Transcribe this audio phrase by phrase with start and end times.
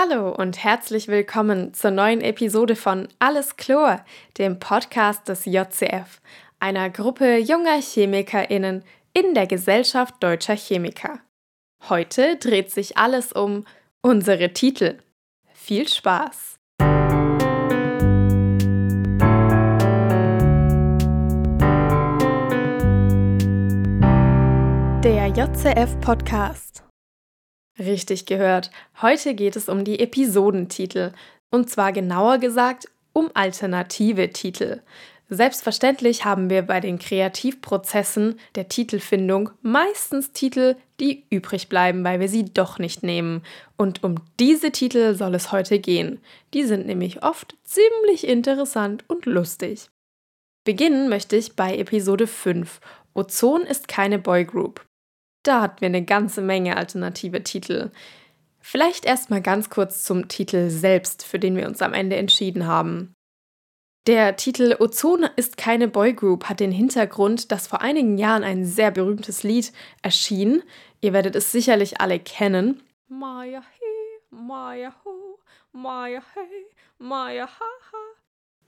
[0.00, 4.04] Hallo und herzlich willkommen zur neuen Episode von Alles Chlor,
[4.38, 6.20] dem Podcast des JCF,
[6.60, 11.18] einer Gruppe junger ChemikerInnen in der Gesellschaft deutscher Chemiker.
[11.88, 13.64] Heute dreht sich alles um
[14.00, 14.98] unsere Titel.
[15.52, 16.60] Viel Spaß!
[25.02, 26.87] Der JCF Podcast.
[27.78, 28.70] Richtig gehört.
[29.00, 31.12] Heute geht es um die Episodentitel.
[31.50, 34.80] Und zwar genauer gesagt um alternative Titel.
[35.30, 42.28] Selbstverständlich haben wir bei den Kreativprozessen der Titelfindung meistens Titel, die übrig bleiben, weil wir
[42.28, 43.42] sie doch nicht nehmen.
[43.76, 46.20] Und um diese Titel soll es heute gehen.
[46.54, 49.90] Die sind nämlich oft ziemlich interessant und lustig.
[50.64, 52.80] Beginnen möchte ich bei Episode 5.
[53.12, 54.87] Ozon ist keine Boygroup.
[55.48, 57.90] Da hatten wir eine ganze Menge alternative Titel.
[58.60, 63.14] Vielleicht erstmal ganz kurz zum Titel selbst, für den wir uns am Ende entschieden haben.
[64.06, 68.90] Der Titel Ozon ist keine Boygroup hat den Hintergrund, dass vor einigen Jahren ein sehr
[68.90, 69.72] berühmtes Lied
[70.02, 70.62] erschien.
[71.00, 72.82] Ihr werdet es sicherlich alle kennen.
[73.08, 75.38] Maya he, Maya ho,
[75.72, 76.66] Maya hey,
[76.98, 77.98] Maya ha ha.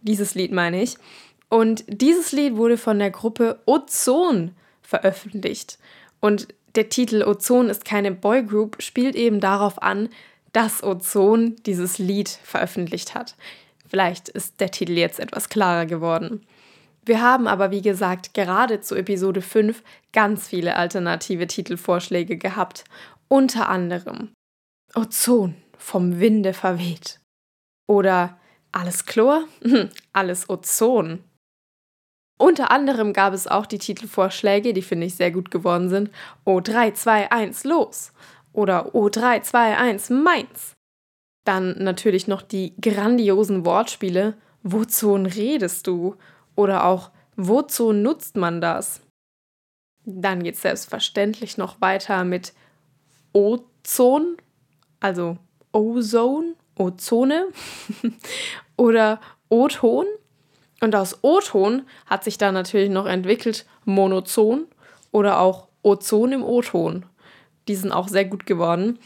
[0.00, 0.96] Dieses Lied meine ich.
[1.48, 5.80] Und dieses Lied wurde von der Gruppe Ozon veröffentlicht.
[6.20, 10.08] Und der Titel Ozon ist keine Boygroup spielt eben darauf an,
[10.52, 13.36] dass Ozon dieses Lied veröffentlicht hat.
[13.88, 16.46] Vielleicht ist der Titel jetzt etwas klarer geworden.
[17.04, 22.84] Wir haben aber, wie gesagt, gerade zu Episode 5 ganz viele alternative Titelvorschläge gehabt.
[23.28, 24.30] Unter anderem
[24.94, 27.20] Ozon vom Winde verweht.
[27.86, 28.38] Oder
[28.72, 29.44] Alles Chlor?
[30.12, 31.24] Alles Ozon.
[32.38, 36.10] Unter anderem gab es auch die Titelvorschläge, die finde ich sehr gut geworden sind.
[36.44, 38.12] O 3, 2, 1, los!
[38.52, 40.76] Oder O 3, 2, 1, meins!
[41.44, 44.34] Dann natürlich noch die grandiosen Wortspiele.
[44.62, 46.16] Wozu redest du?
[46.54, 49.00] Oder auch Wozu nutzt man das?
[50.04, 52.52] Dann geht es selbstverständlich noch weiter mit
[53.32, 54.36] Ozon,
[54.98, 55.38] also
[55.70, 57.46] Ozone, Ozone
[58.76, 60.06] oder O-Ton
[60.80, 64.66] und aus O-Ton hat sich dann natürlich noch entwickelt Monozon
[65.10, 67.04] oder auch Ozon im O-Ton.
[67.66, 68.98] Die sind auch sehr gut geworden.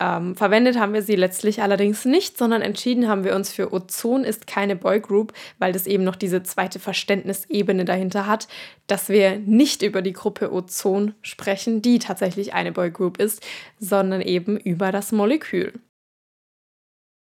[0.00, 4.22] Ähm, verwendet haben wir sie letztlich allerdings nicht, sondern entschieden haben wir uns für Ozon
[4.22, 8.46] ist keine Boygroup, weil das eben noch diese zweite Verständnisebene dahinter hat,
[8.86, 13.44] dass wir nicht über die Gruppe Ozon sprechen, die tatsächlich eine Boygroup ist,
[13.80, 15.72] sondern eben über das Molekül.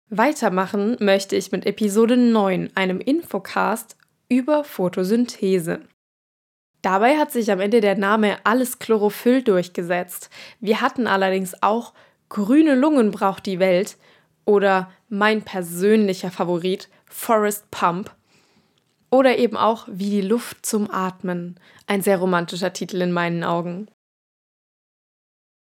[0.09, 3.97] Weitermachen möchte ich mit Episode 9, einem Infocast
[4.29, 5.81] über Photosynthese.
[6.83, 10.29] Dabei hat sich am Ende der Name Alles Chlorophyll durchgesetzt.
[10.59, 11.93] Wir hatten allerdings auch
[12.29, 13.97] Grüne Lungen braucht die Welt
[14.45, 18.15] oder mein persönlicher Favorit Forest Pump
[19.09, 21.59] oder eben auch Wie die Luft zum Atmen.
[21.87, 23.87] Ein sehr romantischer Titel in meinen Augen.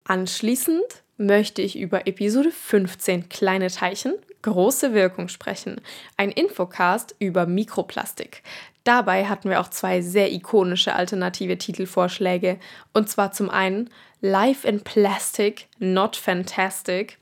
[0.05, 5.79] Anschließend möchte ich über Episode 15 Kleine Teilchen, große Wirkung sprechen.
[6.17, 8.43] Ein Infocast über Mikroplastik.
[8.83, 12.57] Dabei hatten wir auch zwei sehr ikonische alternative Titelvorschläge.
[12.93, 13.89] Und zwar zum einen
[14.21, 17.19] Life in Plastic, Not Fantastic,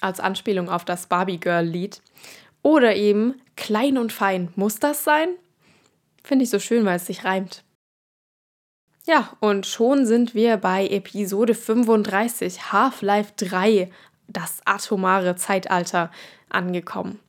[0.00, 2.02] als Anspielung auf das Barbie Girl Lied.
[2.62, 5.28] Oder eben Klein und Fein, muss das sein?
[6.24, 7.62] Finde ich so schön, weil es sich reimt.
[9.08, 13.88] Ja, und schon sind wir bei Episode 35, Half-Life 3,
[14.26, 16.10] das atomare Zeitalter,
[16.48, 17.20] angekommen.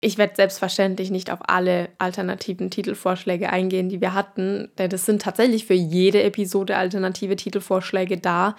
[0.00, 5.22] Ich werde selbstverständlich nicht auf alle alternativen Titelvorschläge eingehen, die wir hatten, denn es sind
[5.22, 8.56] tatsächlich für jede Episode alternative Titelvorschläge da,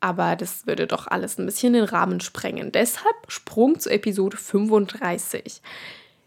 [0.00, 2.72] aber das würde doch alles ein bisschen den Rahmen sprengen.
[2.72, 5.60] Deshalb Sprung zu Episode 35.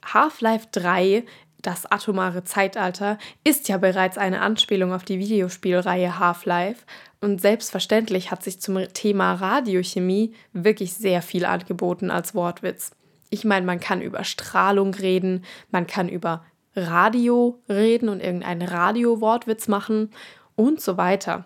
[0.06, 1.24] Half-Life 3
[1.68, 6.86] das atomare Zeitalter ist ja bereits eine Anspielung auf die Videospielreihe Half-Life
[7.20, 12.92] und selbstverständlich hat sich zum Thema Radiochemie wirklich sehr viel angeboten als Wortwitz.
[13.30, 19.68] Ich meine, man kann über Strahlung reden, man kann über Radio reden und irgendeinen Radio-Wortwitz
[19.68, 20.12] machen
[20.56, 21.44] und so weiter.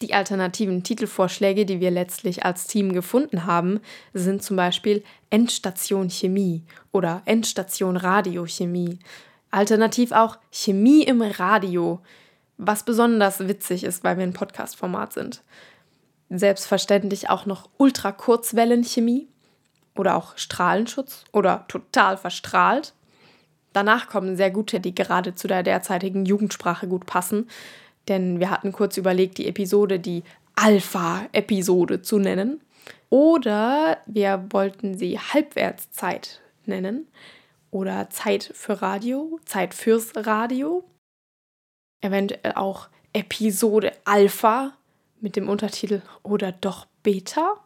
[0.00, 3.78] Die alternativen Titelvorschläge, die wir letztlich als Team gefunden haben,
[4.14, 8.98] sind zum Beispiel Endstation Chemie oder Endstation Radiochemie.
[9.54, 12.00] Alternativ auch Chemie im Radio,
[12.56, 15.42] was besonders witzig ist, weil wir ein Podcast-Format sind.
[16.28, 19.28] Selbstverständlich auch noch Ultrakurzwellenchemie
[19.94, 22.94] oder auch Strahlenschutz oder total verstrahlt.
[23.72, 27.48] Danach kommen sehr gute, die gerade zu der derzeitigen Jugendsprache gut passen,
[28.08, 30.24] denn wir hatten kurz überlegt, die Episode die
[30.56, 32.60] Alpha-Episode zu nennen.
[33.08, 37.06] Oder wir wollten sie Halbwertszeit nennen
[37.74, 40.84] oder Zeit für Radio, Zeit fürs Radio.
[42.00, 44.78] Eventuell auch Episode Alpha
[45.20, 47.56] mit dem Untertitel oder doch Beta.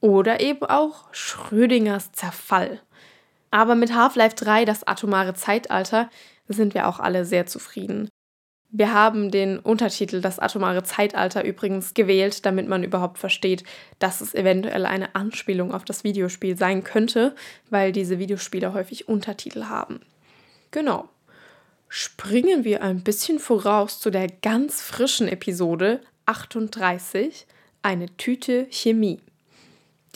[0.00, 2.82] Oder eben auch Schrödingers Zerfall.
[3.50, 6.10] Aber mit Half-Life 3, das atomare Zeitalter,
[6.46, 8.10] sind wir auch alle sehr zufrieden.
[8.70, 13.64] Wir haben den Untertitel Das atomare Zeitalter übrigens gewählt, damit man überhaupt versteht,
[13.98, 17.34] dass es eventuell eine Anspielung auf das Videospiel sein könnte,
[17.70, 20.00] weil diese Videospiele häufig Untertitel haben.
[20.70, 21.08] Genau.
[21.88, 27.46] Springen wir ein bisschen voraus zu der ganz frischen Episode 38,
[27.80, 29.20] eine Tüte Chemie.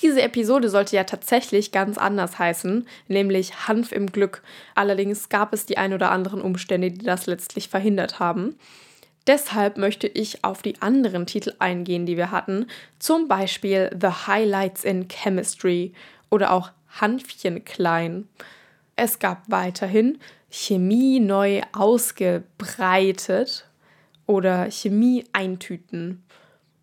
[0.02, 4.42] Diese Episode sollte ja tatsächlich ganz anders heißen, nämlich Hanf im Glück.
[4.74, 8.56] Allerdings gab es die ein oder anderen Umstände, die das letztlich verhindert haben.
[9.28, 12.66] Deshalb möchte ich auf die anderen Titel eingehen, die wir hatten,
[12.98, 15.92] zum Beispiel The Highlights in Chemistry
[16.28, 18.26] oder auch Hanfchen klein.
[18.96, 20.18] Es gab weiterhin
[20.50, 23.68] Chemie neu ausgebreitet
[24.26, 26.24] oder Chemie eintüten.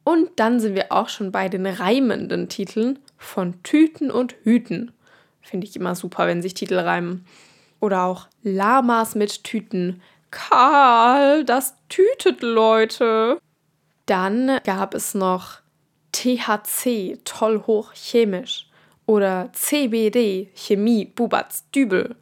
[0.09, 4.91] Und dann sind wir auch schon bei den reimenden Titeln von Tüten und Hüten.
[5.39, 7.27] Finde ich immer super, wenn sich Titel reimen.
[7.79, 10.01] Oder auch Lamas mit Tüten.
[10.31, 13.38] Karl, das tütet Leute.
[14.07, 15.59] Dann gab es noch
[16.11, 18.67] THC, toll hoch chemisch.
[19.06, 22.15] Oder CBD, Chemie, Bubatz, Dübel.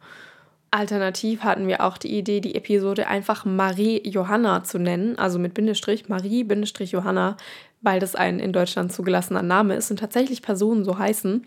[0.70, 5.54] Alternativ hatten wir auch die Idee, die Episode einfach Marie Johanna zu nennen, also mit
[5.54, 7.38] Bindestrich, Marie-Johanna,
[7.80, 11.44] weil das ein in Deutschland zugelassener Name ist und tatsächlich Personen so heißen.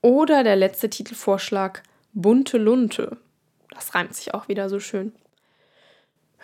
[0.00, 1.82] Oder der letzte Titelvorschlag
[2.12, 3.16] Bunte Lunte.
[3.70, 5.12] Das reimt sich auch wieder so schön.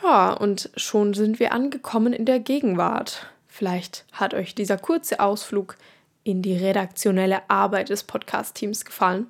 [0.02, 3.26] Ja, und schon sind wir angekommen in der Gegenwart.
[3.46, 5.76] Vielleicht hat euch dieser kurze Ausflug
[6.23, 9.26] in die redaktionelle Arbeit des Podcast-Teams gefallen.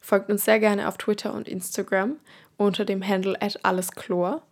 [0.00, 2.16] Folgt uns sehr gerne auf Twitter und Instagram
[2.56, 4.42] unter dem Handle at alleschlor.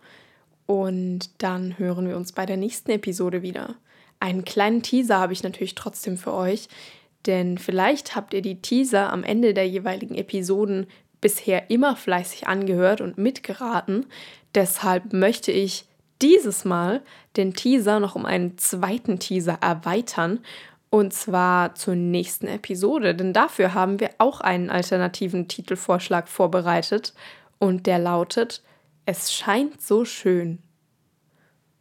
[0.67, 3.75] Und dann hören wir uns bei der nächsten Episode wieder.
[4.21, 6.69] Einen kleinen Teaser habe ich natürlich trotzdem für euch,
[7.27, 10.87] denn vielleicht habt ihr die Teaser am Ende der jeweiligen Episoden
[11.21, 14.07] bisher immer fleißig angehört und mitgeraten.
[14.55, 15.85] Deshalb möchte ich
[16.23, 17.03] dieses Mal
[17.37, 20.41] den Teaser noch um einen zweiten Teaser erweitern.
[20.91, 27.13] Und zwar zur nächsten Episode, denn dafür haben wir auch einen alternativen Titelvorschlag vorbereitet.
[27.59, 28.63] Und der lautet,
[29.05, 30.61] es scheint so schön.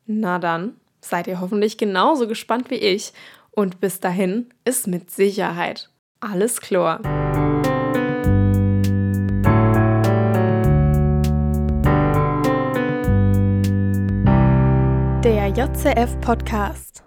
[0.05, 3.13] Na dann, seid ihr hoffentlich genauso gespannt wie ich.
[3.51, 5.89] Und bis dahin ist mit Sicherheit
[6.19, 6.99] alles klar.
[15.23, 17.06] Der JCF Podcast.